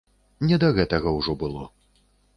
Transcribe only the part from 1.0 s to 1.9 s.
ўжо было.